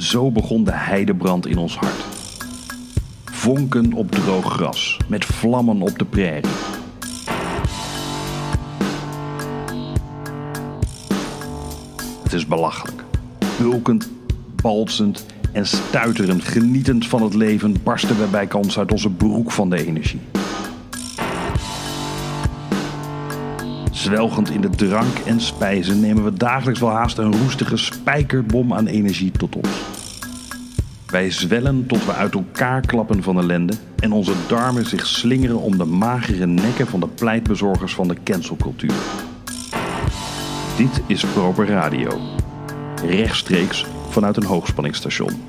Zo 0.00 0.30
begon 0.30 0.64
de 0.64 0.72
heidebrand 0.72 1.46
in 1.46 1.58
ons 1.58 1.76
hart. 1.76 2.04
Vonken 3.24 3.92
op 3.92 4.10
droog 4.10 4.52
gras, 4.52 4.98
met 5.08 5.24
vlammen 5.24 5.82
op 5.82 5.98
de 5.98 6.04
prairie. 6.04 6.50
Het 12.22 12.32
is 12.32 12.46
belachelijk. 12.46 13.04
Bulkend, 13.58 14.10
balsend 14.62 15.26
en 15.52 15.66
stuiterend, 15.66 16.44
genietend 16.44 17.06
van 17.06 17.22
het 17.22 17.34
leven, 17.34 17.82
barsten 17.82 18.18
we 18.18 18.26
bij 18.26 18.46
kans 18.46 18.78
uit 18.78 18.92
onze 18.92 19.10
broek 19.10 19.50
van 19.50 19.70
de 19.70 19.86
energie. 19.86 20.20
Zwelgend 23.90 24.50
in 24.50 24.60
de 24.60 24.70
drank 24.70 25.18
en 25.18 25.40
spijzen 25.40 26.00
nemen 26.00 26.24
we 26.24 26.32
dagelijks 26.32 26.80
wel 26.80 26.90
haast 26.90 27.18
een 27.18 27.32
roestige 27.32 27.76
spijkerbom 27.76 28.72
aan 28.72 28.86
energie 28.86 29.30
tot 29.30 29.56
ons. 29.56 29.89
Wij 31.10 31.30
zwellen 31.30 31.86
tot 31.86 32.04
we 32.04 32.12
uit 32.12 32.34
elkaar 32.34 32.80
klappen 32.80 33.22
van 33.22 33.38
ellende 33.38 33.72
en 33.98 34.12
onze 34.12 34.32
darmen 34.48 34.86
zich 34.86 35.06
slingeren 35.06 35.60
om 35.60 35.78
de 35.78 35.84
magere 35.84 36.46
nekken 36.46 36.86
van 36.86 37.00
de 37.00 37.08
pleitbezorgers 37.08 37.94
van 37.94 38.08
de 38.08 38.16
cancelcultuur. 38.24 38.94
Dit 40.76 41.02
is 41.06 41.24
Proper 41.24 41.66
Radio. 41.66 42.20
Rechtstreeks 43.04 43.86
vanuit 44.08 44.36
een 44.36 44.44
hoogspanningsstation. 44.44 45.42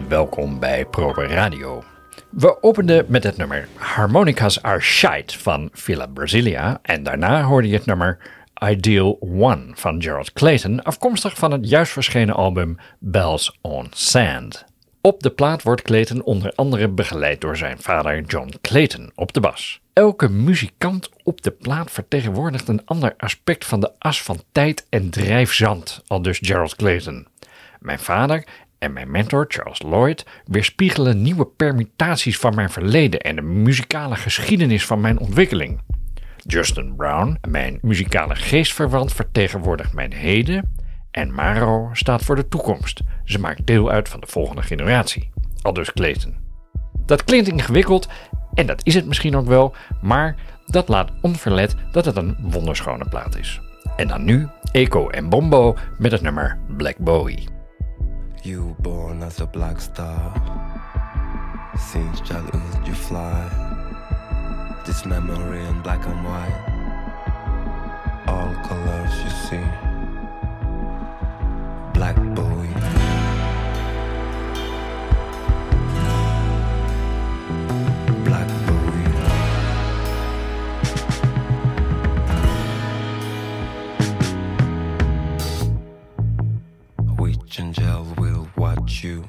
Welkom 0.00 0.58
bij 0.58 0.86
Proper 0.86 1.28
Radio. 1.28 1.82
We 2.30 2.62
openden 2.62 3.04
met 3.08 3.24
het 3.24 3.36
nummer 3.36 3.68
Harmonicas 3.74 4.62
Are 4.62 4.80
Shite 4.80 5.38
van 5.38 5.68
Villa 5.72 6.06
Brasilia 6.06 6.78
en 6.82 7.02
daarna 7.02 7.42
hoorde 7.42 7.68
je 7.68 7.74
het 7.74 7.86
nummer 7.86 8.18
Ideal 8.62 9.18
One 9.20 9.66
van 9.74 10.02
Gerald 10.02 10.32
Clayton, 10.32 10.82
afkomstig 10.82 11.36
van 11.36 11.52
het 11.52 11.68
juist 11.68 11.92
verschenen 11.92 12.34
album 12.34 12.76
Bells 12.98 13.58
on 13.60 13.86
Sand. 13.90 14.64
Op 15.00 15.22
de 15.22 15.30
plaat 15.30 15.62
wordt 15.62 15.82
Clayton 15.82 16.22
onder 16.22 16.52
andere 16.54 16.88
begeleid 16.88 17.40
door 17.40 17.56
zijn 17.56 17.78
vader 17.78 18.20
John 18.20 18.52
Clayton 18.60 19.12
op 19.14 19.32
de 19.32 19.40
bas. 19.40 19.80
Elke 19.92 20.28
muzikant 20.28 21.10
op 21.22 21.42
de 21.42 21.50
plaat 21.50 21.90
vertegenwoordigt 21.90 22.68
een 22.68 22.82
ander 22.84 23.14
aspect 23.16 23.64
van 23.64 23.80
de 23.80 23.90
as 23.98 24.22
van 24.22 24.42
tijd 24.52 24.86
en 24.88 25.10
drijfzand, 25.10 26.02
al 26.06 26.22
dus 26.22 26.38
Gerald 26.42 26.76
Clayton. 26.76 27.26
Mijn 27.80 27.98
vader 27.98 28.44
en 28.82 28.92
mijn 28.92 29.10
mentor 29.10 29.44
Charles 29.48 29.82
Lloyd 29.82 30.26
weerspiegelen 30.44 31.22
nieuwe 31.22 31.46
permutaties 31.46 32.38
van 32.38 32.54
mijn 32.54 32.70
verleden 32.70 33.20
en 33.20 33.36
de 33.36 33.42
muzikale 33.42 34.16
geschiedenis 34.16 34.86
van 34.86 35.00
mijn 35.00 35.18
ontwikkeling. 35.18 35.80
Justin 36.36 36.96
Brown, 36.96 37.38
mijn 37.48 37.78
muzikale 37.82 38.34
geestverwant, 38.34 39.12
vertegenwoordigt 39.12 39.92
mijn 39.92 40.12
heden. 40.12 40.74
En 41.10 41.34
Maro 41.34 41.90
staat 41.92 42.24
voor 42.24 42.36
de 42.36 42.48
toekomst. 42.48 43.00
Ze 43.24 43.38
maakt 43.38 43.66
deel 43.66 43.90
uit 43.90 44.08
van 44.08 44.20
de 44.20 44.26
volgende 44.26 44.62
generatie. 44.62 45.30
Aldus 45.62 45.92
Clayton. 45.92 46.36
Dat 47.06 47.24
klinkt 47.24 47.48
ingewikkeld, 47.48 48.08
en 48.54 48.66
dat 48.66 48.86
is 48.86 48.94
het 48.94 49.06
misschien 49.06 49.36
ook 49.36 49.46
wel, 49.46 49.74
maar 50.00 50.36
dat 50.66 50.88
laat 50.88 51.10
onverlet 51.20 51.74
dat 51.92 52.04
het 52.04 52.16
een 52.16 52.36
wonderschone 52.40 53.08
plaat 53.08 53.38
is. 53.38 53.60
En 53.96 54.08
dan 54.08 54.24
nu 54.24 54.48
Echo 54.72 55.08
en 55.08 55.28
Bombo 55.28 55.76
met 55.98 56.12
het 56.12 56.22
nummer 56.22 56.58
Black 56.76 56.96
Bowie. 56.98 57.51
You 58.44 58.74
born 58.80 59.22
as 59.22 59.40
a 59.40 59.46
black 59.46 59.80
star. 59.80 60.34
Since 61.78 62.22
childhood 62.22 62.84
you 62.84 62.92
fly. 62.92 63.48
This 64.84 65.06
memory 65.06 65.64
in 65.64 65.80
black 65.82 66.04
and 66.04 66.24
white. 66.24 66.58
All 68.26 68.52
colors 68.66 69.14
you 69.22 69.30
see. 69.46 69.66
Black 71.94 72.16
Bowie. 72.34 72.51
You? 89.02 89.22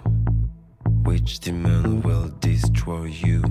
Which 1.03 1.39
demon 1.39 2.01
will 2.01 2.29
destroy 2.39 3.05
you? 3.05 3.43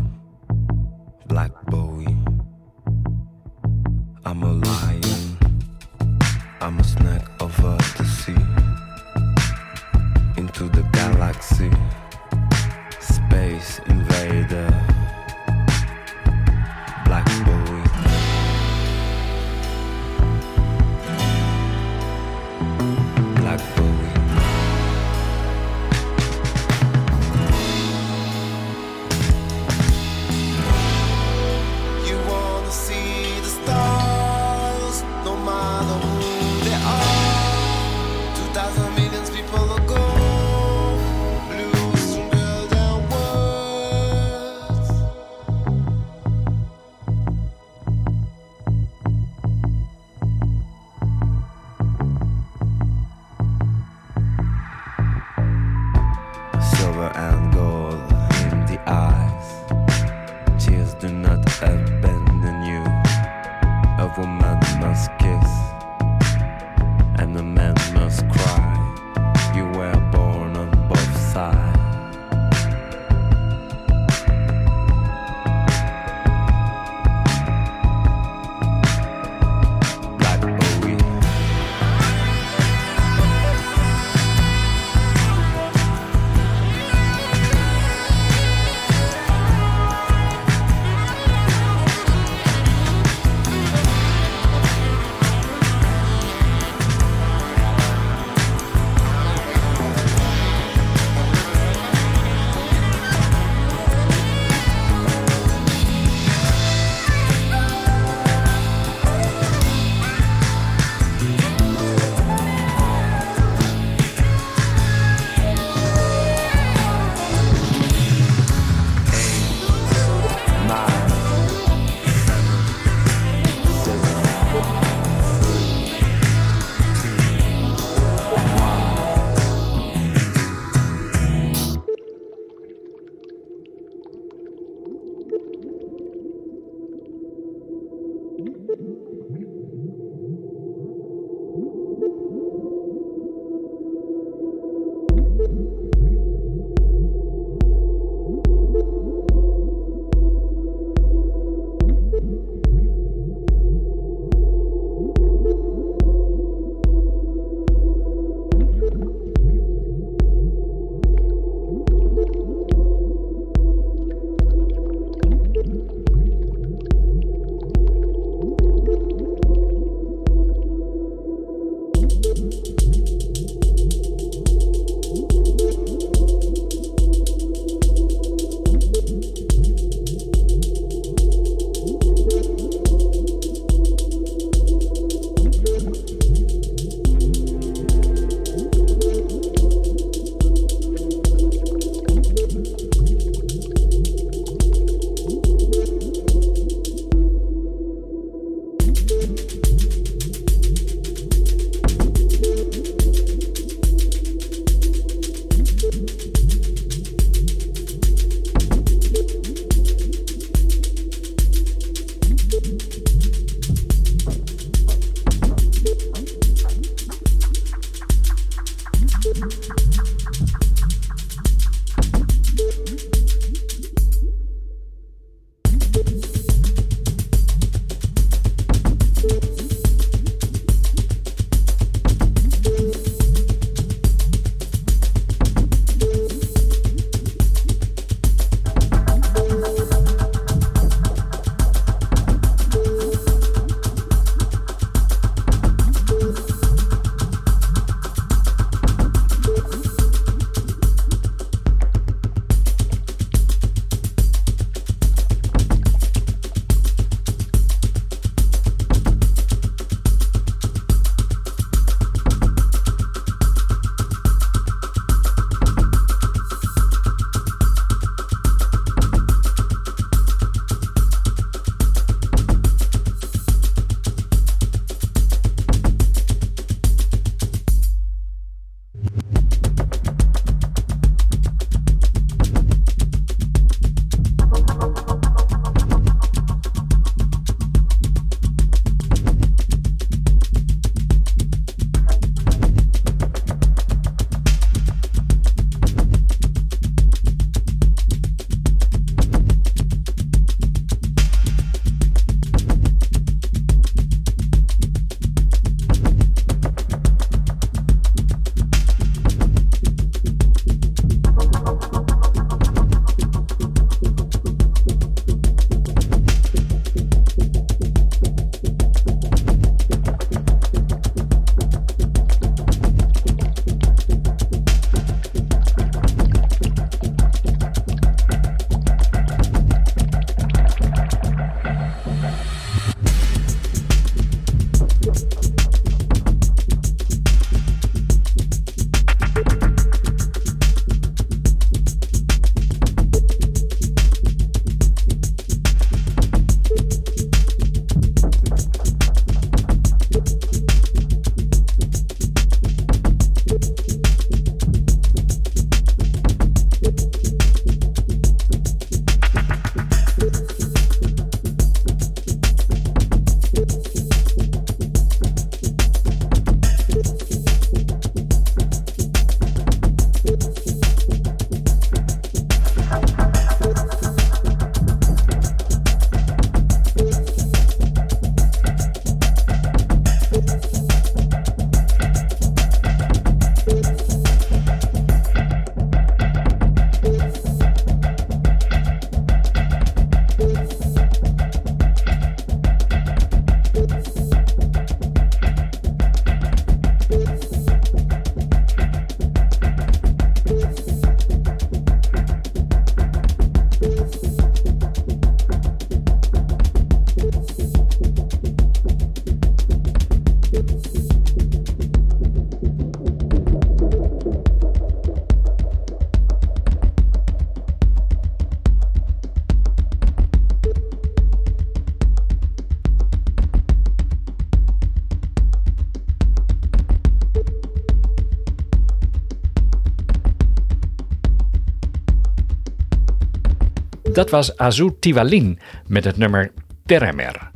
Dat 434.22 434.31
was 434.31 434.56
Azou 434.56 434.96
Tiwalin 435.00 435.58
met 435.86 436.05
het 436.05 436.17
nummer 436.17 436.52
Teremer. 436.86 437.50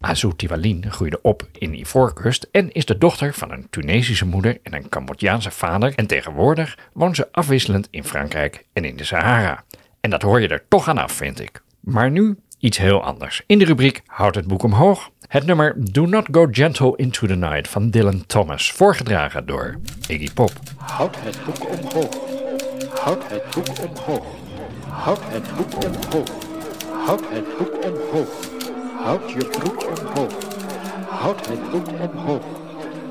Azou 0.00 0.32
Tiwalin 0.36 0.84
groeide 0.90 1.22
op 1.22 1.48
in 1.52 1.74
Ivoorkust 1.74 2.48
en 2.50 2.72
is 2.72 2.84
de 2.84 2.98
dochter 2.98 3.34
van 3.34 3.52
een 3.52 3.66
Tunesische 3.70 4.26
moeder 4.26 4.58
en 4.62 4.74
een 4.74 4.88
Cambodjaanse 4.88 5.50
vader. 5.50 5.92
En 5.94 6.06
tegenwoordig 6.06 6.78
woont 6.92 7.16
ze 7.16 7.32
afwisselend 7.32 7.88
in 7.90 8.04
Frankrijk 8.04 8.64
en 8.72 8.84
in 8.84 8.96
de 8.96 9.04
Sahara. 9.04 9.64
En 10.00 10.10
dat 10.10 10.22
hoor 10.22 10.40
je 10.40 10.48
er 10.48 10.64
toch 10.68 10.88
aan 10.88 10.98
af, 10.98 11.12
vind 11.12 11.40
ik. 11.40 11.62
Maar 11.80 12.10
nu 12.10 12.38
iets 12.58 12.78
heel 12.78 13.02
anders. 13.02 13.42
In 13.46 13.58
de 13.58 13.64
rubriek 13.64 14.02
Houd 14.06 14.34
het 14.34 14.46
boek 14.46 14.62
omhoog. 14.62 15.10
Het 15.26 15.46
nummer 15.46 15.92
Do 15.92 16.06
Not 16.06 16.26
Go 16.30 16.48
Gentle 16.50 16.96
Into 16.96 17.26
the 17.26 17.36
Night 17.36 17.68
van 17.68 17.90
Dylan 17.90 18.26
Thomas, 18.26 18.72
voorgedragen 18.72 19.46
door 19.46 19.78
Iggy 20.08 20.32
Pop. 20.34 20.52
Houd 20.76 21.16
het 21.20 21.38
boek 21.44 21.68
omhoog. 21.68 22.16
Houd 23.00 23.28
het 23.28 23.42
boek 23.54 23.88
omhoog. 23.88 24.47
Houd 24.98 25.18
het 25.22 25.56
boek 25.56 25.84
omhoog. 25.84 26.28
Houd 27.06 27.20
het 27.28 27.58
boek 27.58 27.84
omhoog. 27.84 28.30
Houd 28.96 29.30
je 29.30 29.44
broek 29.44 29.82
omhoog. 29.86 30.32
Houd 31.08 31.46
het 31.46 31.70
boek 31.70 31.88
omhoog. 32.00 32.44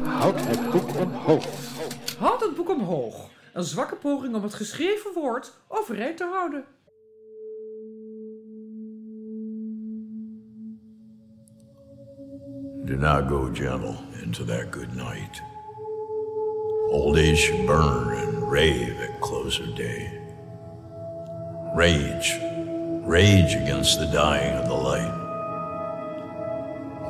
Houd 0.03 0.39
het 0.45 0.71
boek 0.71 0.99
omhoog. 0.99 1.45
Houd 2.19 2.41
het 2.41 2.55
boek 2.55 2.69
omhoog. 2.69 3.29
Een 3.53 3.63
zwakke 3.63 3.95
poging 3.95 4.35
om 4.35 4.43
het 4.43 4.53
geschreven 4.53 5.13
woord 5.13 5.53
overeind 5.67 6.17
te 6.17 6.23
houden. 6.23 6.65
Do 12.85 12.95
not 12.95 13.27
go 13.29 13.49
gentle 13.53 13.95
into 14.23 14.45
that 14.45 14.65
good 14.71 14.93
night. 14.95 15.41
Old 16.89 17.17
age 17.17 17.37
should 17.37 17.65
burn 17.65 18.17
and 18.17 18.51
rave 18.51 18.95
at 19.01 19.19
close 19.19 19.61
of 19.61 19.75
day. 19.75 20.26
Rage, 21.73 22.39
rage 23.05 23.53
against 23.53 23.99
the 23.99 24.07
dying 24.07 24.57
of 24.57 24.67
the 24.67 24.73
light. 24.73 25.13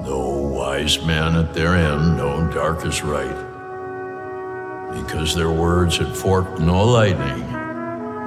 Though 0.04 0.48
wise 0.48 1.02
men 1.04 1.36
at 1.36 1.54
their 1.54 1.76
end 1.76 2.18
know 2.18 2.52
dark 2.52 2.86
is 2.86 3.02
right, 3.02 3.46
because 4.92 5.36
their 5.36 5.52
words 5.52 5.98
had 5.98 6.16
forked 6.16 6.60
no 6.60 6.84
lightning, 6.84 7.48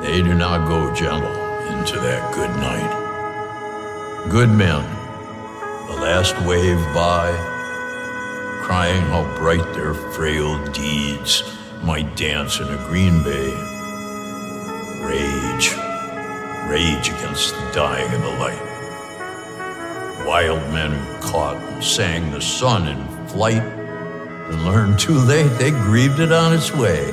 they 0.01 0.23
do 0.23 0.35
not 0.35 0.67
go 0.67 0.95
gentle 0.95 1.31
into 1.79 1.99
that 2.01 2.35
good 2.35 2.51
night. 2.57 4.29
Good 4.31 4.51
men, 4.51 4.83
the 5.89 6.01
last 6.01 6.35
wave 6.47 6.79
by, 6.95 7.31
crying 8.63 9.03
how 9.03 9.25
bright 9.37 9.75
their 9.75 9.95
frail 9.95 10.65
deeds 10.73 11.43
might 11.83 12.17
dance 12.17 12.61
in 12.61 12.69
a 12.69 12.77
green 12.89 13.23
bay. 13.23 13.53
Rage, 15.03 15.90
rage 16.69 17.09
against 17.09 17.55
the 17.55 17.71
dying 17.73 18.13
of 18.13 18.23
the 18.23 18.29
light. 18.39 18.67
Wild 20.27 20.61
men 20.73 20.93
who 20.93 21.31
caught 21.31 21.57
and 21.57 21.83
sang 21.83 22.31
the 22.31 22.41
sun 22.41 22.89
in 22.89 23.27
flight 23.29 23.63
and 23.63 24.65
learned 24.65 24.99
too 24.99 25.19
late 25.19 25.51
they 25.59 25.71
grieved 25.71 26.21
it 26.21 26.33
on 26.33 26.53
its 26.53 26.73
way. 26.75 27.11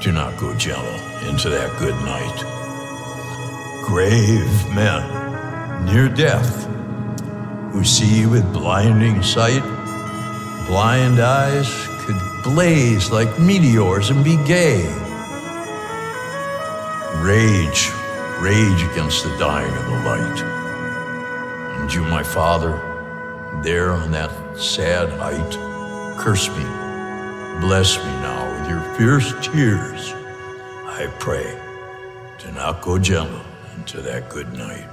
Do 0.00 0.12
not 0.12 0.38
go 0.38 0.54
gentle 0.56 1.00
into 1.28 1.48
that 1.50 1.76
good 1.78 1.94
night. 2.04 2.44
Grave 3.84 4.74
men 4.74 5.84
near 5.86 6.08
death 6.08 6.66
who 7.72 7.84
see 7.84 8.26
with 8.26 8.52
blinding 8.52 9.22
sight, 9.22 9.62
blind 10.66 11.20
eyes 11.20 11.68
could 12.00 12.20
blaze 12.42 13.10
like 13.10 13.38
meteors 13.38 14.10
and 14.10 14.24
be 14.24 14.36
gay. 14.44 15.07
Rage, 17.20 17.90
rage 18.38 18.82
against 18.92 19.24
the 19.24 19.36
dying 19.38 19.72
of 19.76 19.84
the 19.86 20.02
light. 20.04 20.40
And 21.80 21.92
you, 21.92 22.02
my 22.02 22.22
father, 22.22 22.80
there 23.62 23.90
on 23.90 24.12
that 24.12 24.30
sad 24.58 25.08
height, 25.18 26.16
curse 26.16 26.48
me, 26.48 26.64
bless 27.60 27.98
me 27.98 28.04
now 28.04 28.60
with 28.60 28.70
your 28.70 28.80
fierce 28.96 29.32
tears. 29.44 30.12
I 30.86 31.12
pray, 31.18 31.60
do 32.38 32.52
not 32.52 32.82
go 32.82 32.98
gentle 32.98 33.42
into 33.76 34.00
that 34.02 34.28
good 34.28 34.52
night. 34.52 34.88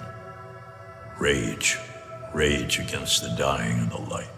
Rage, 1.19 1.77
rage 2.33 2.79
against 2.79 3.21
the 3.21 3.29
dying 3.37 3.81
of 3.81 3.89
the 3.91 4.01
light. 4.01 4.34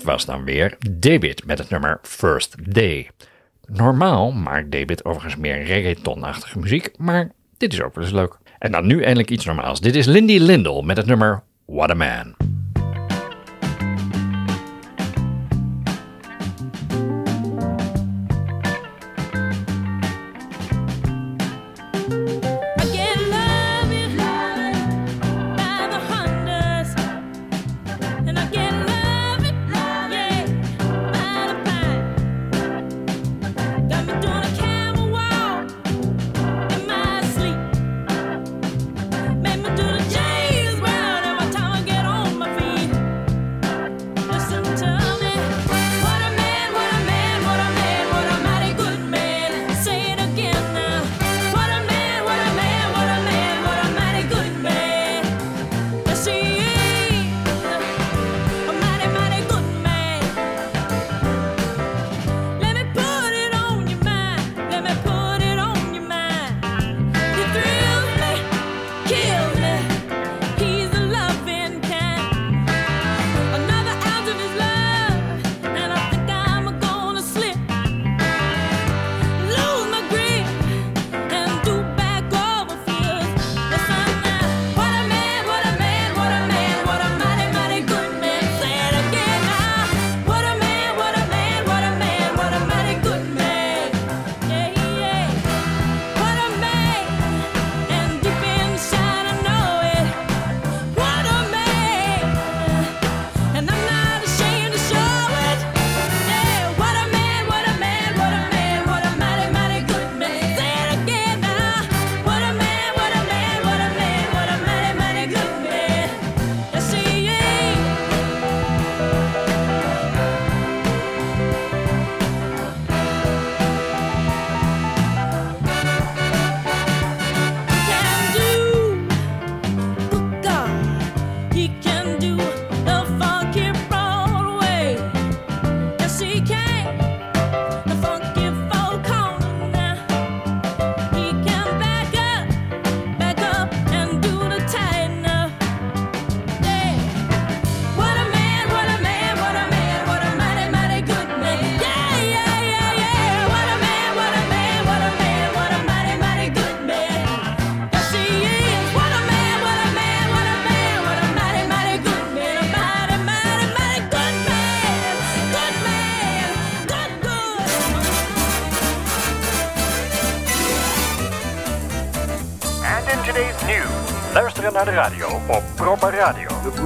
Dat 0.00 0.08
was 0.12 0.24
dan 0.24 0.44
weer 0.44 0.76
David 0.90 1.46
met 1.46 1.58
het 1.58 1.70
nummer 1.70 1.98
First 2.02 2.74
Day. 2.74 3.10
Normaal 3.66 4.32
maakt 4.32 4.72
David 4.72 5.04
overigens 5.04 5.36
meer 5.36 5.62
reggaetonachtige 5.62 6.58
muziek, 6.58 6.90
maar 6.98 7.30
dit 7.58 7.72
is 7.72 7.82
ook 7.82 7.94
wel 7.94 8.04
eens 8.04 8.12
leuk. 8.12 8.38
En 8.58 8.72
dan 8.72 8.86
nu 8.86 9.02
eindelijk 9.02 9.30
iets 9.30 9.44
normaals. 9.44 9.80
Dit 9.80 9.96
is 9.96 10.06
Lindy 10.06 10.38
Lindell 10.38 10.82
met 10.82 10.96
het 10.96 11.06
nummer 11.06 11.42
What 11.66 11.90
a 11.90 11.94
Man. 11.94 12.39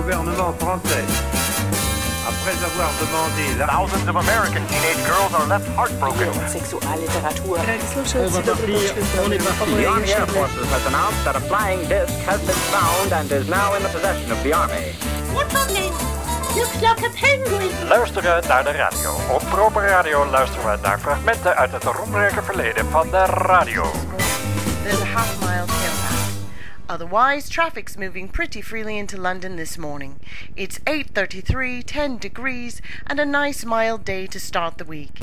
Gouvernement 0.04 0.52
français, 0.60 1.04
après 2.28 2.56
avoir 2.62 2.90
demandé 3.00 3.54
la 3.58 3.66
Thousands 3.66 4.06
of 4.06 4.16
American 4.16 4.62
teenage 4.68 5.00
girls 5.08 5.32
are 5.32 5.46
left 5.48 5.66
heartbroken. 5.76 6.28
Sexualliteratur. 6.46 7.56
The 9.78 9.86
Army 9.86 10.12
Air 10.12 10.26
Forces 10.26 10.68
has 10.68 10.86
announced 10.86 11.24
that 11.24 11.36
a 11.36 11.40
flying 11.40 11.80
disc 11.88 12.12
has 12.26 12.40
been 12.44 12.60
found 12.68 13.12
and 13.12 13.32
is 13.32 13.48
now 13.48 13.74
in 13.76 13.82
the 13.82 13.88
possession 13.88 14.30
of 14.30 14.42
the 14.42 14.52
Army. 14.52 14.92
Looks 16.54 16.80
like 16.82 17.02
a 17.02 17.10
penguin. 17.20 17.88
Luisteren 17.88 18.42
naar 18.48 18.64
de 18.64 18.72
radio. 18.72 19.10
Op 19.30 19.42
Proper 19.50 19.82
Radio 19.82 20.26
luisteren 20.26 20.70
we 20.70 20.78
naar 20.82 20.98
fragmenten 20.98 21.56
uit 21.56 21.72
het 21.72 21.84
roemrijke 21.84 22.42
verleden 22.42 22.90
van 22.90 23.10
de 23.10 23.24
radio. 23.24 23.82
There's 24.82 25.00
a 25.00 25.04
half 25.04 25.40
mile. 25.40 25.83
Otherwise, 26.86 27.48
traffic's 27.48 27.96
moving 27.96 28.30
pretty 28.30 28.62
freely 28.62 28.98
into 28.98 29.20
London 29.20 29.56
this 29.56 29.76
morning. 29.76 30.14
It's 30.54 30.78
8:33, 30.84 31.84
10 31.84 32.18
degrees, 32.18 32.80
and 33.06 33.18
a 33.18 33.24
nice 33.24 33.66
mild 33.66 34.04
day 34.04 34.26
to 34.26 34.38
start 34.38 34.76
the 34.76 34.84
week. 34.84 35.18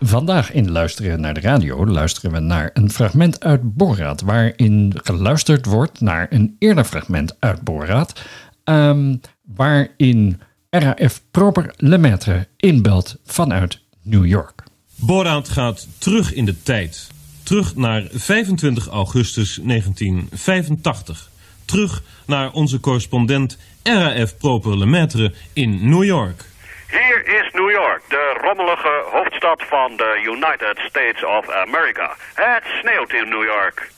Vandaag 0.00 0.52
in 0.52 0.70
Luisteren 0.70 1.20
naar 1.20 1.34
de 1.34 1.40
Radio 1.40 1.86
luisteren 1.86 2.32
we 2.32 2.38
naar 2.38 2.70
een 2.72 2.90
fragment 2.90 3.40
uit 3.44 3.74
Borat, 3.76 4.20
waarin 4.20 4.92
geluisterd 4.94 5.66
wordt 5.66 6.00
naar 6.00 6.26
een 6.30 6.56
eerder 6.58 6.84
fragment 6.84 7.36
uit 7.38 7.60
Borat, 7.60 8.20
ehm, 8.64 9.16
waarin 9.54 10.40
RAF 10.70 11.22
Proper 11.30 11.74
Lemaitre 11.76 12.46
inbelt 12.56 13.16
vanuit 13.24 13.80
New 14.02 14.26
York. 14.26 14.62
Borat 14.96 15.48
gaat 15.48 15.86
terug 15.98 16.32
in 16.32 16.44
de 16.44 16.62
tijd. 16.62 17.08
Terug 17.48 17.76
naar 17.76 18.02
25 18.12 18.88
augustus 18.88 19.60
1985. 19.62 21.28
Terug 21.66 22.02
naar 22.26 22.50
onze 22.50 22.80
correspondent 22.80 23.58
RAF 23.82 24.36
Proper 24.36 24.78
Lemaitre 24.78 25.34
in 25.54 25.88
New 25.88 26.04
York. 26.04 26.44
Hier 26.88 27.26
is 27.26 27.52
New 27.52 27.70
York, 27.70 28.02
de 28.08 28.38
rommelige 28.42 29.04
hoofdstad 29.12 29.62
van 29.68 29.96
de 29.96 30.20
United 30.24 30.78
States 30.88 31.24
of 31.24 31.50
America. 31.50 32.16
Het 32.34 32.64
sneeuwt 32.80 33.12
in 33.12 33.28
New 33.28 33.44
York. 33.44 33.90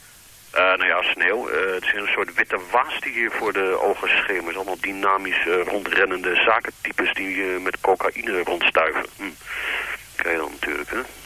Eh, 0.51 0.63
nou 0.63 0.87
ja, 0.87 1.03
sneeuw. 1.03 1.49
eh, 1.49 1.75
het 1.75 1.85
is 1.85 1.93
een 1.93 2.13
soort 2.15 2.35
witte 2.35 2.61
waas 2.71 3.01
die 3.01 3.13
hier 3.13 3.31
voor 3.31 3.53
de 3.53 3.79
ogen 3.83 4.09
schemert. 4.09 4.57
Allemaal 4.57 4.81
dynamisch 4.81 5.47
eh, 5.47 5.65
rondrennende 5.67 6.35
zakentypes 6.35 7.13
die 7.13 7.37
met 7.43 7.81
cocaïne 7.81 8.43
rondstuiven. 8.43 9.05
Hm. 9.17 9.23
Krijg 10.17 10.37
je 10.37 10.43
dan 10.43 10.51
natuurlijk, 10.61 10.91
hè? 10.91 11.20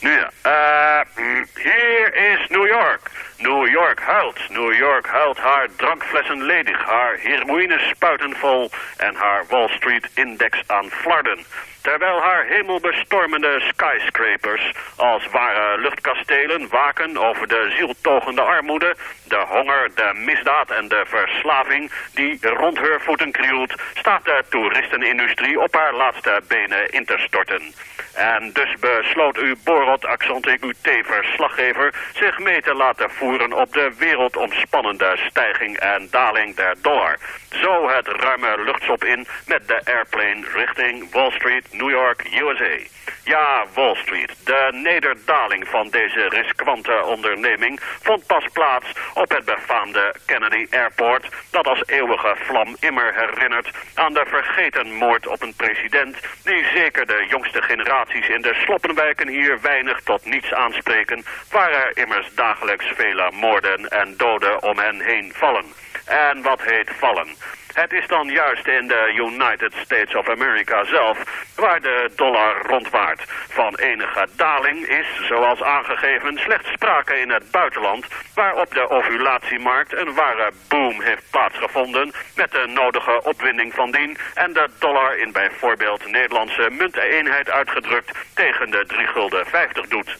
Nu 0.00 0.10
ja, 0.10 0.30
eh, 0.42 1.06
hm, 1.14 1.44
hier 1.54 2.14
is 2.14 2.48
New 2.48 2.66
York. 2.66 3.10
New 3.38 3.66
York 3.68 4.00
huilt. 4.00 4.38
New 4.48 4.72
York 4.72 5.06
huilt 5.06 5.38
haar 5.38 5.68
drankflessen 5.76 6.42
ledig, 6.42 6.84
haar 6.84 7.16
heroïne 7.18 7.78
spuiten 7.78 8.36
vol 8.36 8.70
en 8.96 9.14
haar 9.14 9.44
Wall 9.48 9.68
Street 9.68 10.08
index 10.14 10.62
aan 10.66 10.90
flarden. 10.90 11.44
Terwijl 11.86 12.20
haar 12.20 12.44
hemelbestormende 12.44 13.60
skyscrapers 13.60 14.72
als 14.96 15.26
ware 15.30 15.80
luchtkastelen 15.80 16.68
waken 16.68 17.18
over 17.18 17.48
de 17.48 17.72
zieltogende 17.76 18.40
armoede, 18.40 18.96
de 19.24 19.44
honger, 19.48 19.90
de 19.94 20.12
misdaad 20.14 20.70
en 20.70 20.88
de 20.88 21.04
verslaving 21.06 21.90
die 22.14 22.48
rond 22.48 22.78
haar 22.78 23.00
voeten 23.00 23.32
krielt, 23.32 23.74
staat 23.94 24.24
de 24.24 24.44
toeristenindustrie 24.48 25.60
op 25.60 25.74
haar 25.74 25.94
laatste 25.94 26.42
benen 26.48 26.90
in 26.90 27.04
te 27.04 27.18
storten. 27.18 27.74
En 28.16 28.50
dus 28.52 28.74
besloot 28.80 29.36
uw 29.36 29.54
Borot 29.64 30.04
Accent 30.04 30.46
UT-verslaggever 30.46 31.94
zich 32.14 32.38
mee 32.38 32.62
te 32.62 32.74
laten 32.74 33.10
voeren 33.10 33.52
op 33.52 33.72
de 33.72 33.92
wereldomspannende 33.98 35.18
stijging 35.28 35.76
en 35.78 36.08
daling 36.10 36.54
der 36.54 36.74
dollar. 36.82 37.18
Zo 37.50 37.88
het 37.88 38.08
ruime 38.08 38.64
luchtstop 38.64 39.04
in 39.04 39.26
met 39.46 39.68
de 39.68 39.80
airplane 39.84 40.46
richting 40.54 41.12
Wall 41.12 41.30
Street, 41.30 41.72
New 41.76 41.90
York, 41.90 42.24
USA. 42.32 42.78
Ja, 43.24 43.64
Wall 43.74 43.94
Street. 43.94 44.36
De 44.44 44.68
nederdaling 44.72 45.68
van 45.68 45.88
deze 45.88 46.28
riskante 46.28 47.02
onderneming 47.04 47.80
vond 48.02 48.26
pas 48.26 48.44
plaats 48.52 48.86
op 49.14 49.30
het 49.30 49.44
befaamde 49.44 50.14
Kennedy 50.26 50.66
Airport, 50.70 51.28
dat 51.50 51.66
als 51.66 51.82
eeuwige 51.86 52.36
vlam 52.38 52.76
immer 52.80 53.14
herinnert 53.14 53.70
aan 53.94 54.14
de 54.14 54.24
vergeten 54.26 54.92
moord 54.92 55.26
op 55.26 55.42
een 55.42 55.54
president 55.56 56.16
die 56.44 56.64
zeker 56.74 57.06
de 57.06 57.26
jongste 57.28 57.62
generaties 57.62 58.28
in 58.28 58.42
de 58.42 58.54
sloppenwijken 58.54 59.28
hier 59.28 59.60
weinig 59.60 60.00
tot 60.00 60.24
niets 60.24 60.52
aanspreken, 60.52 61.24
waar 61.50 61.70
er 61.70 61.96
immers 61.96 62.34
dagelijks 62.34 62.86
vele 62.94 63.30
moorden 63.32 63.88
en 63.88 64.14
doden 64.16 64.62
om 64.62 64.78
hen 64.78 65.00
heen 65.00 65.32
vallen. 65.34 65.64
En 66.06 66.42
wat 66.42 66.62
heet 66.62 66.90
vallen? 66.98 67.28
Het 67.72 67.92
is 67.92 68.06
dan 68.06 68.28
juist 68.28 68.66
in 68.66 68.86
de 68.86 69.12
United 69.14 69.72
States 69.84 70.14
of 70.14 70.28
America 70.28 70.84
zelf 70.84 71.18
waar 71.56 71.80
de 71.80 72.10
dollar 72.16 72.62
rondwaart. 72.66 73.22
Van 73.48 73.76
enige 73.76 74.28
daling 74.36 74.86
is, 74.86 75.06
zoals 75.28 75.62
aangegeven, 75.62 76.38
slechts 76.38 76.72
sprake 76.72 77.20
in 77.20 77.30
het 77.30 77.50
buitenland, 77.50 78.06
waar 78.34 78.54
op 78.54 78.70
de 78.74 78.90
ovulatiemarkt 78.90 79.92
een 79.92 80.14
ware 80.14 80.52
boom 80.68 81.00
heeft 81.02 81.30
plaatsgevonden 81.30 82.12
met 82.36 82.50
de 82.50 82.66
nodige 82.66 83.22
opwinding 83.22 83.74
van 83.74 83.90
dien 83.90 84.18
en 84.34 84.52
de 84.52 84.68
dollar 84.78 85.18
in 85.18 85.32
bijvoorbeeld 85.32 86.06
Nederlandse 86.06 86.70
munteenheid 86.70 87.50
uitgedrukt 87.50 88.18
tegen 88.34 88.70
de 88.70 88.84
3 88.86 89.06
gulden 89.06 89.46
50 89.46 89.86
doet. 89.86 90.16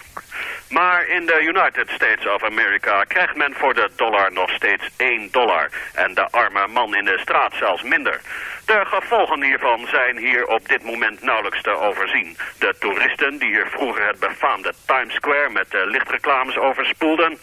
Maar 0.70 1.06
in 1.06 1.26
de 1.26 1.42
United 1.42 1.90
States 1.90 2.26
of 2.26 2.44
America 2.44 3.04
krijgt 3.04 3.36
men 3.36 3.54
voor 3.54 3.74
de 3.74 3.90
dollar 3.96 4.32
nog 4.32 4.50
steeds 4.50 4.88
1 4.96 5.28
dollar. 5.30 5.70
En 5.94 6.14
de 6.14 6.30
arme 6.30 6.66
man 6.66 6.96
in 6.96 7.04
de 7.04 7.18
straat 7.18 7.52
zelfs 7.54 7.82
minder. 7.82 8.20
De 8.64 8.82
gevolgen 8.84 9.42
hiervan 9.42 9.86
zijn 9.86 10.16
hier 10.16 10.46
op 10.46 10.68
dit 10.68 10.82
moment 10.82 11.22
nauwelijks 11.22 11.62
te 11.62 11.70
overzien. 11.70 12.36
De 12.58 12.74
toeristen 12.78 13.38
die 13.38 13.48
hier 13.48 13.66
vroeger 13.66 14.06
het 14.06 14.18
befaamde 14.18 14.72
Times 14.86 15.14
Square 15.14 15.50
met 15.50 15.70
de 15.70 15.86
lichtreclames 15.86 16.56
overspoelden... 16.56 17.38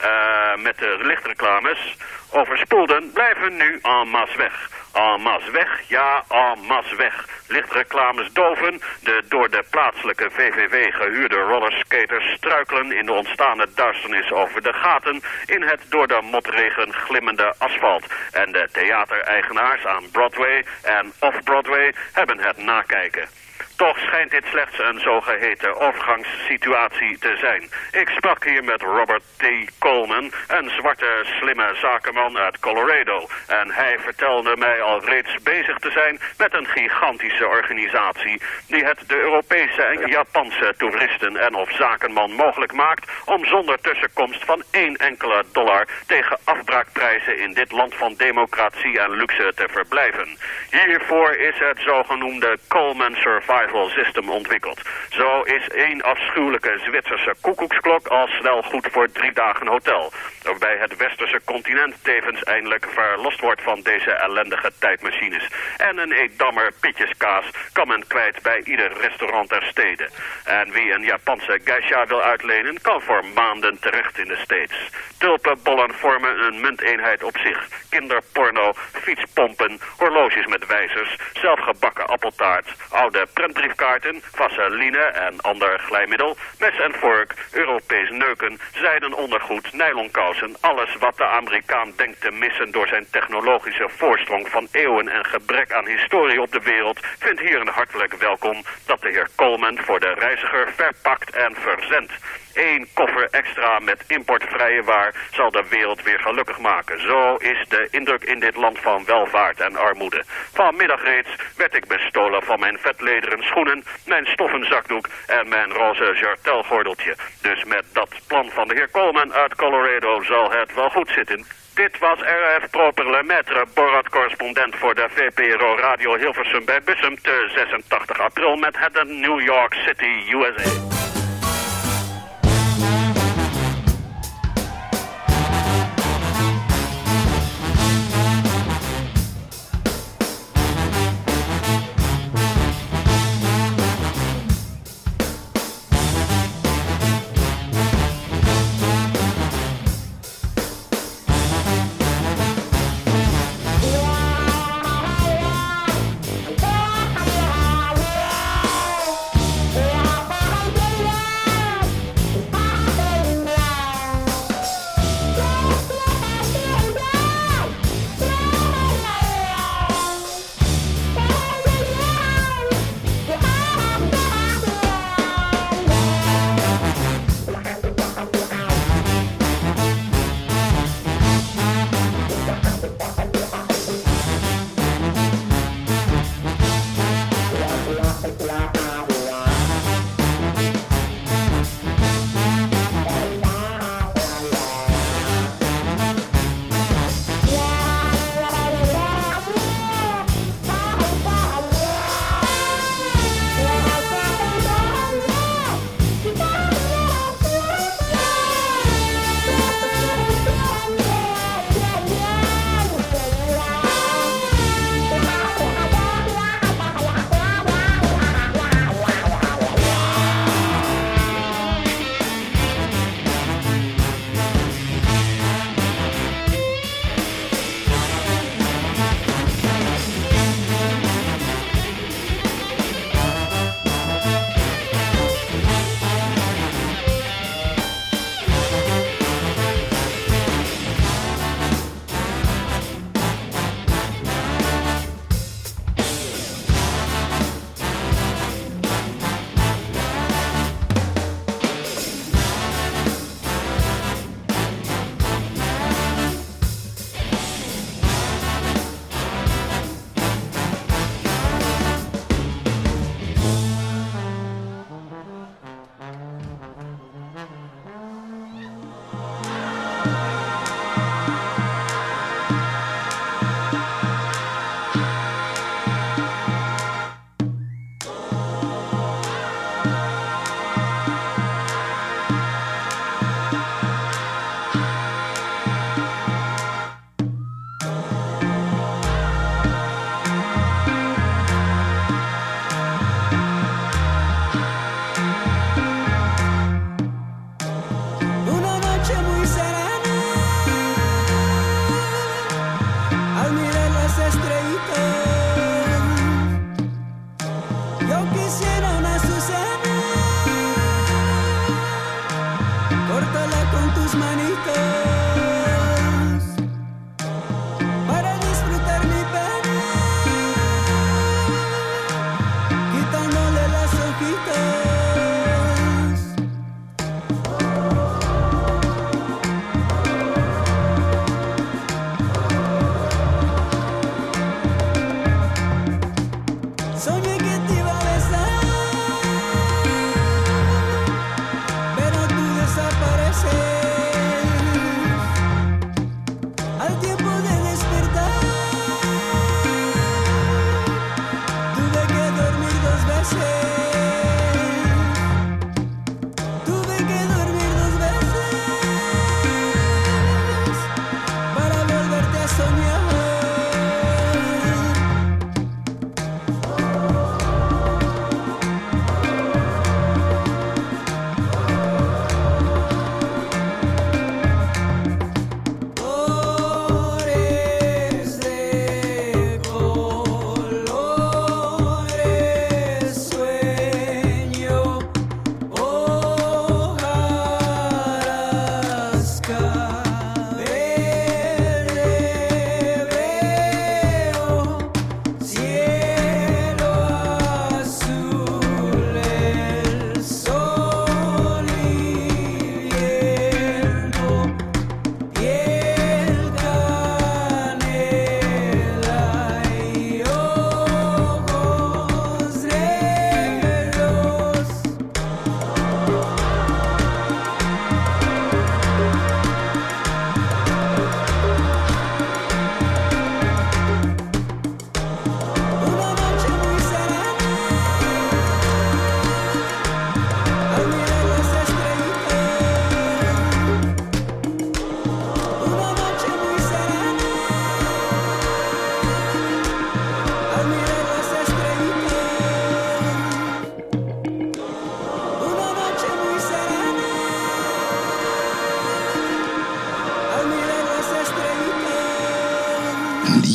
eh, 0.00 0.56
met 0.56 0.78
de 0.78 0.98
lichtreclames 1.00 1.96
overspoelden, 2.30 3.12
blijven 3.12 3.56
nu 3.56 3.78
en 3.82 4.08
masse 4.08 4.36
weg. 4.36 4.70
En 4.92 5.20
masse 5.20 5.50
weg, 5.50 5.88
ja, 5.88 6.24
en 6.28 6.58
masse 6.66 6.96
weg. 6.96 7.26
Lichtreclames 7.48 8.32
doven, 8.32 8.80
de 9.02 9.22
door 9.28 9.50
de 9.50 9.64
plaatselijke 9.70 10.30
VVV 10.30 10.92
gehuurde 10.94 11.36
rollerskaters 11.36 12.32
struikelen 12.32 12.92
in 12.92 13.06
de 13.06 13.12
ontstane 13.12 13.66
duisternis 13.74 14.32
over 14.32 14.62
de 14.62 14.72
gaten 14.72 15.22
in 15.46 15.62
het 15.62 15.80
door 15.88 16.08
de 16.08 16.20
motregen 16.30 16.92
glimmende 16.92 17.54
asfalt. 17.58 18.06
En 18.32 18.52
de 18.52 18.68
theatereigenaars 18.72 19.86
aan 19.86 20.10
Broadway 20.10 20.64
en 20.82 21.12
off-Broadway 21.18 21.94
hebben 22.12 22.38
het 22.38 22.56
nakijken. 22.56 23.41
Toch 23.82 23.98
schijnt 23.98 24.30
dit 24.30 24.44
slechts 24.46 24.78
een 24.78 25.00
zogeheten 25.00 25.80
overgangssituatie 25.80 27.18
te 27.18 27.36
zijn. 27.36 27.62
Ik 28.02 28.08
sprak 28.08 28.44
hier 28.44 28.64
met 28.64 28.82
Robert 28.82 29.22
T. 29.36 29.44
Coleman, 29.78 30.32
een 30.48 30.70
zwarte 30.70 31.20
slimme 31.24 31.74
zakenman 31.80 32.38
uit 32.38 32.58
Colorado. 32.58 33.26
En 33.46 33.70
hij 33.70 33.98
vertelde 33.98 34.56
mij 34.56 34.82
al 34.82 35.04
reeds 35.04 35.42
bezig 35.42 35.78
te 35.78 35.90
zijn 35.90 36.18
met 36.38 36.54
een 36.54 36.66
gigantische 36.66 37.46
organisatie... 37.46 38.42
die 38.66 38.84
het 38.84 38.98
de 39.06 39.20
Europese 39.20 39.82
en 39.82 40.08
Japanse 40.08 40.74
toeristen 40.76 41.36
en 41.36 41.54
of 41.54 41.72
zakenman 41.72 42.32
mogelijk 42.32 42.72
maakt... 42.72 43.10
om 43.24 43.44
zonder 43.44 43.80
tussenkomst 43.80 44.44
van 44.44 44.62
één 44.70 44.96
enkele 44.96 45.44
dollar 45.52 45.86
tegen 46.06 46.38
afbraakprijzen 46.44 47.38
in 47.38 47.52
dit 47.52 47.72
land 47.72 47.94
van 47.94 48.14
democratie 48.16 49.00
en 49.00 49.10
luxe 49.10 49.52
te 49.54 49.68
verblijven. 49.70 50.38
Hiervoor 50.70 51.34
is 51.34 51.58
het 51.58 51.78
zogenoemde 51.80 52.58
Coleman 52.68 53.14
Survival 53.14 53.70
System 53.72 54.30
ontwikkeld. 54.30 54.80
Zo 55.08 55.42
is 55.42 55.68
één 55.68 56.02
afschuwelijke 56.02 56.80
Zwitserse 56.84 57.34
koekoeksklok 57.40 58.06
al 58.06 58.26
snel 58.26 58.62
goed 58.62 58.88
voor 58.90 59.12
drie 59.12 59.32
dagen 59.32 59.66
hotel. 59.66 60.12
Waarbij 60.42 60.76
het 60.76 60.96
westerse 60.96 61.40
continent 61.44 61.94
tevens 62.02 62.42
eindelijk 62.42 62.86
verlost 62.94 63.40
wordt 63.40 63.62
van 63.62 63.80
deze 63.82 64.10
ellendige 64.10 64.72
tijdmachines. 64.78 65.48
En 65.76 65.98
een 65.98 66.12
eetdammer 66.12 66.72
pitjeskaas 66.80 67.44
kan 67.72 67.88
men 67.88 68.06
kwijt 68.06 68.42
bij 68.42 68.60
ieder 68.64 68.92
restaurant 69.00 69.48
ter 69.48 69.62
stede. 69.62 70.08
En 70.44 70.72
wie 70.72 70.92
een 70.92 71.04
Japanse 71.04 71.60
geisha 71.64 72.06
wil 72.06 72.22
uitlenen, 72.22 72.80
kan 72.80 73.02
voor 73.02 73.24
maanden 73.34 73.78
terecht 73.80 74.18
in 74.18 74.28
de 74.28 74.36
States. 74.36 74.90
Tulpenbollen 75.18 75.94
vormen 75.94 76.38
een 76.38 76.60
munteenheid 76.60 77.22
op 77.22 77.36
zich. 77.38 77.68
Kinderporno, 77.90 78.72
fietspompen, 78.92 79.80
horloges 79.96 80.46
met 80.46 80.66
wijzers, 80.66 81.16
zelfgebakken 81.32 82.06
appeltaart, 82.06 82.74
oude 82.90 83.26
prentbriefkaarten, 83.52 84.22
vaseline 84.32 84.98
en 84.98 85.40
ander 85.40 85.78
glijmiddel, 85.78 86.36
mes 86.58 86.78
en 86.78 86.94
vork, 86.94 87.34
Europees 87.52 88.10
neuken, 88.10 88.58
zijden 88.74 89.14
ondergoed, 89.14 89.72
nylonkousen, 89.72 90.56
alles 90.60 90.96
wat 90.96 91.16
de 91.16 91.24
Amerikaan 91.24 91.92
denkt 91.96 92.20
te 92.20 92.30
missen 92.30 92.70
door 92.70 92.88
zijn 92.88 93.06
technologische 93.10 93.88
voorsprong 93.88 94.48
van 94.48 94.68
eeuwen 94.70 95.08
en 95.08 95.24
gebrek 95.24 95.72
aan 95.72 95.86
historie 95.86 96.40
op 96.40 96.52
de 96.52 96.62
wereld, 96.62 97.00
vindt 97.18 97.40
hier 97.40 97.60
een 97.60 97.68
hartelijk 97.68 98.14
welkom 98.14 98.62
dat 98.86 99.00
de 99.00 99.08
heer 99.08 99.28
Coleman 99.36 99.78
voor 99.78 100.00
de 100.00 100.14
reiziger 100.18 100.72
verpakt 100.76 101.36
en 101.36 101.54
verzendt. 101.54 102.12
Eén 102.54 102.88
koffer 102.94 103.28
extra 103.30 103.78
met 103.78 104.04
importvrije 104.06 104.82
waar 104.82 105.14
zal 105.30 105.50
de 105.50 105.64
wereld 105.68 106.02
weer 106.02 106.18
gelukkig 106.18 106.58
maken. 106.58 107.00
Zo 107.00 107.36
is 107.36 107.64
de 107.68 107.88
indruk 107.90 108.24
in 108.24 108.40
dit 108.40 108.56
land 108.56 108.78
van 108.78 109.04
welvaart 109.04 109.60
en 109.60 109.76
armoede. 109.76 110.24
Vanmiddag 110.52 111.02
reeds 111.02 111.28
werd 111.56 111.74
ik 111.74 111.86
bestolen 111.86 112.42
van 112.42 112.60
mijn 112.60 112.78
vetlederen 112.78 113.42
schoenen, 113.42 113.84
mijn 114.06 114.26
stoffen 114.26 114.64
zakdoek 114.66 115.08
en 115.26 115.48
mijn 115.48 115.72
roze 115.72 116.16
jartelgordeltje. 116.20 117.16
Dus 117.42 117.64
met 117.64 117.84
dat 117.92 118.10
plan 118.26 118.50
van 118.50 118.68
de 118.68 118.74
heer 118.74 118.90
Coleman 118.90 119.32
uit 119.32 119.54
Colorado 119.54 120.22
zal 120.22 120.50
het 120.50 120.74
wel 120.74 120.90
goed 120.90 121.08
zitten. 121.08 121.44
Dit 121.74 121.98
was 121.98 122.18
RF 122.18 122.70
Proper 122.70 123.10
Lemaitre, 123.10 123.66
Borat-correspondent 123.74 124.76
voor 124.76 124.94
de 124.94 125.08
VPRO 125.10 125.76
Radio 125.76 126.16
Hilversum 126.16 126.64
bij 126.64 126.82
Bussum 126.82 127.16
te 127.22 127.50
86 127.54 128.20
april 128.20 128.56
met 128.56 128.78
het 128.78 129.08
New 129.08 129.40
York 129.40 129.74
City, 129.74 130.32
USA. 130.32 130.91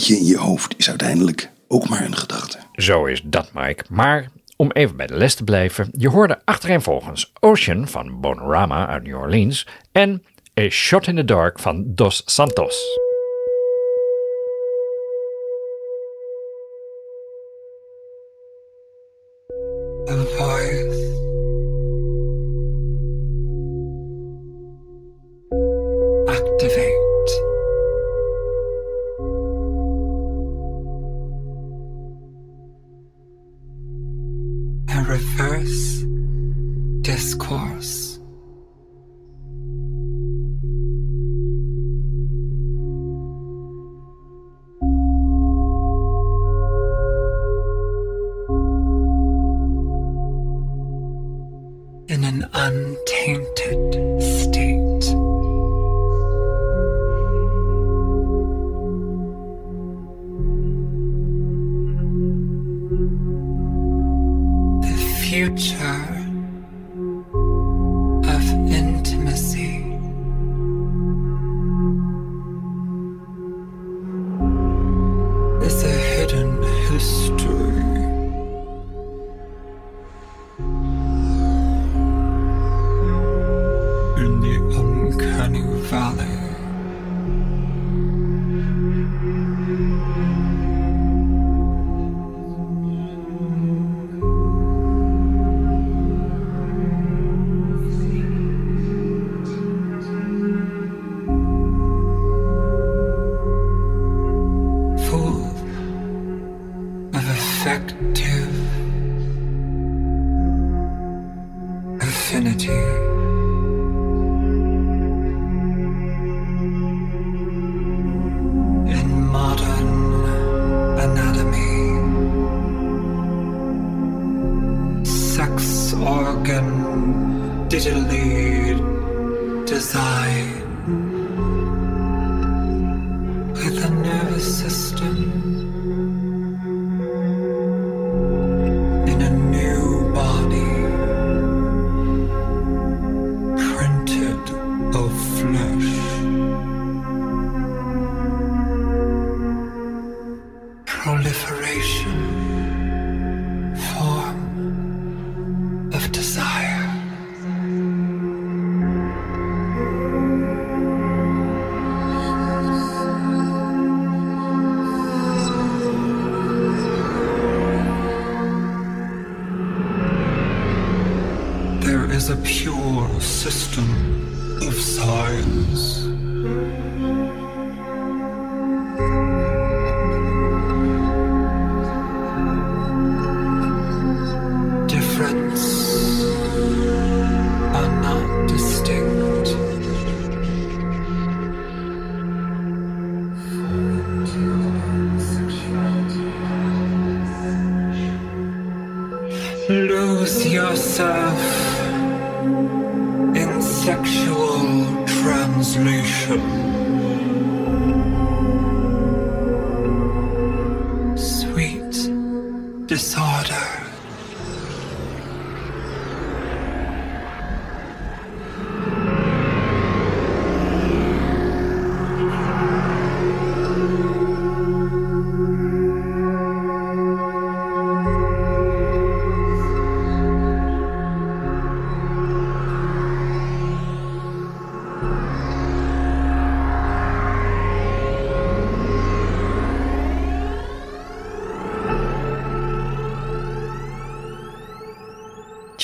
in 0.05 0.25
je 0.25 0.37
hoofd 0.37 0.73
is 0.77 0.89
uiteindelijk 0.89 1.49
ook 1.67 1.89
maar 1.89 2.05
een 2.05 2.15
gedachte. 2.15 2.57
Zo 2.73 3.05
is 3.05 3.21
dat, 3.23 3.49
Mike. 3.53 3.83
Maar 3.89 4.29
om 4.55 4.71
even 4.71 4.97
bij 4.97 5.07
de 5.07 5.17
les 5.17 5.35
te 5.35 5.43
blijven, 5.43 5.89
je 5.97 6.09
hoorde 6.09 6.41
achtereenvolgens 6.45 7.33
Ocean 7.39 7.87
van 7.87 8.19
Bonorama 8.19 8.87
uit 8.87 9.03
New 9.03 9.17
Orleans 9.17 9.67
en 9.91 10.23
A 10.59 10.69
Shot 10.69 11.07
in 11.07 11.15
the 11.15 11.25
Dark 11.25 11.59
van 11.59 11.83
Dos 11.85 12.21
Santos. 12.25 13.06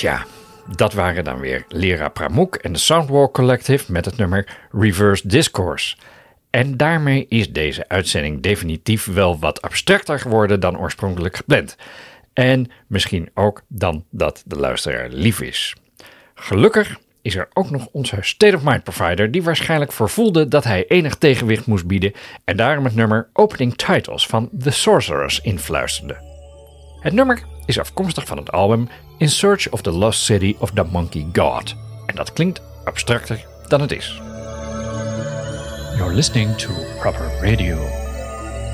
Tja, 0.04 0.26
dat 0.76 0.92
waren 0.92 1.24
dan 1.24 1.38
weer 1.38 1.64
Lera 1.68 2.08
Pramuk 2.08 2.54
en 2.54 2.72
de 2.72 2.78
Soundwalk 2.78 3.34
Collective 3.34 3.92
met 3.92 4.04
het 4.04 4.16
nummer 4.16 4.58
Reverse 4.72 5.28
Discourse. 5.28 5.96
En 6.50 6.76
daarmee 6.76 7.26
is 7.28 7.52
deze 7.52 7.88
uitzending 7.88 8.42
definitief 8.42 9.04
wel 9.04 9.38
wat 9.38 9.62
abstracter 9.62 10.18
geworden 10.18 10.60
dan 10.60 10.78
oorspronkelijk 10.78 11.36
gepland. 11.36 11.76
En 12.32 12.70
misschien 12.86 13.30
ook 13.34 13.62
dan 13.68 14.04
dat 14.10 14.42
de 14.46 14.56
luisteraar 14.56 15.08
lief 15.08 15.40
is. 15.40 15.76
Gelukkig 16.34 16.98
is 17.22 17.36
er 17.36 17.48
ook 17.52 17.70
nog 17.70 17.86
onze 17.92 18.16
State 18.20 18.56
of 18.56 18.62
Mind 18.62 18.84
provider 18.84 19.30
die 19.30 19.42
waarschijnlijk 19.42 19.92
voorvoelde 19.92 20.48
dat 20.48 20.64
hij 20.64 20.86
enig 20.88 21.16
tegenwicht 21.16 21.66
moest 21.66 21.86
bieden 21.86 22.12
en 22.44 22.56
daarom 22.56 22.84
het 22.84 22.94
nummer 22.94 23.28
Opening 23.32 23.74
Titles 23.74 24.26
van 24.26 24.50
The 24.58 24.70
Sorcerers 24.70 25.40
influisterde. 25.40 26.32
Het 27.00 27.12
nummer 27.12 27.53
is 27.66 27.78
afkomstig 27.78 28.26
van 28.26 28.36
het 28.36 28.52
album 28.52 28.88
In 29.18 29.28
Search 29.28 29.70
of 29.70 29.80
the 29.80 29.90
Lost 29.90 30.24
City 30.24 30.56
of 30.58 30.70
the 30.70 30.84
Monkey 30.84 31.26
God. 31.32 31.74
En 32.06 32.14
dat 32.14 32.32
klinkt 32.32 32.62
abstracter 32.84 33.46
dan 33.68 33.80
het 33.80 33.92
is. 33.92 34.20
You're 35.96 36.14
listening 36.14 36.56
to 36.56 36.68
Proper 37.00 37.30
Radio. 37.40 37.76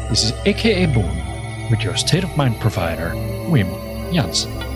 This 0.08 0.24
is 0.24 0.32
AKA 0.32 0.92
Boom 0.92 1.10
with 1.70 1.82
your 1.82 1.98
state 1.98 2.24
of 2.24 2.36
mind 2.36 2.58
provider, 2.58 3.12
Wim 3.50 3.68
Jansen. 4.12 4.70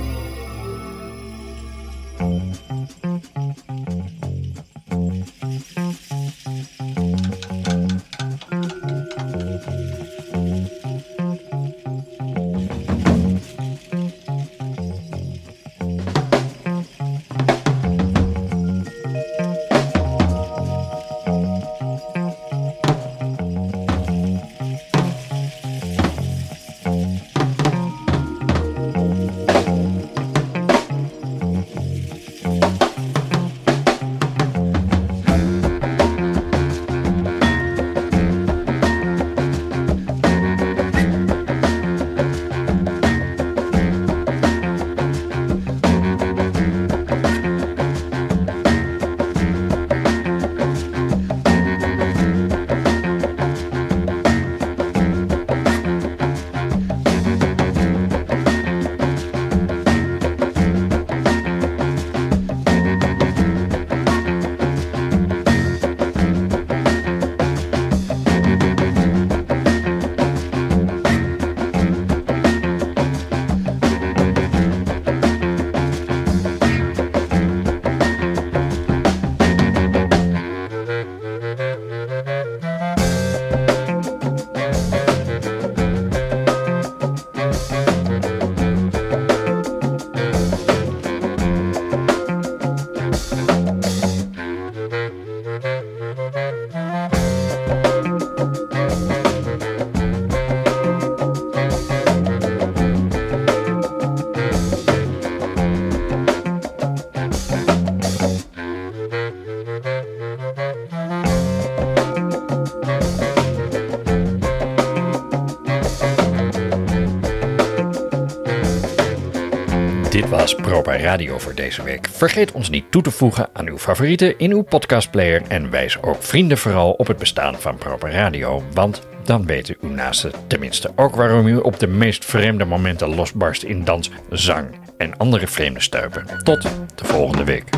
Radio 121.14 121.38
voor 121.38 121.54
deze 121.54 121.82
week. 121.82 122.08
Vergeet 122.12 122.52
ons 122.52 122.70
niet 122.70 122.90
toe 122.90 123.02
te 123.02 123.10
voegen 123.10 123.48
aan 123.52 123.68
uw 123.68 123.78
favorieten 123.78 124.38
in 124.38 124.50
uw 124.50 124.62
podcastplayer 124.62 125.42
en 125.48 125.70
wijs 125.70 126.02
ook 126.02 126.22
vrienden 126.22 126.58
vooral 126.58 126.92
op 126.92 127.06
het 127.06 127.18
bestaan 127.18 127.60
van 127.60 127.76
Proper 127.76 128.10
Radio, 128.10 128.62
want 128.72 129.06
dan 129.24 129.46
weten 129.46 129.76
uw 129.80 129.90
naasten 129.90 130.32
tenminste 130.46 130.92
ook 130.96 131.14
waarom 131.14 131.46
u 131.46 131.56
op 131.56 131.78
de 131.78 131.86
meest 131.86 132.24
vreemde 132.24 132.64
momenten 132.64 133.14
losbarst 133.14 133.62
in 133.62 133.84
dans, 133.84 134.10
zang 134.30 134.68
en 134.98 135.16
andere 135.16 135.46
vreemde 135.46 135.80
stuipen. 135.80 136.26
Tot 136.42 136.62
de 136.94 137.04
volgende 137.04 137.44
week. 137.44 137.70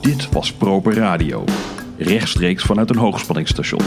Dit 0.00 0.28
was 0.32 0.52
Proper 0.52 0.94
Radio. 0.94 1.44
Rechtstreeks 1.98 2.62
vanuit 2.62 2.90
een 2.90 2.96
hoogspanningsstation. 2.96 3.82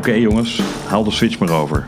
Oké 0.00 0.12
jongens, 0.12 0.62
haal 0.86 1.04
de 1.04 1.10
switch 1.10 1.38
maar 1.38 1.50
over. 1.50 1.86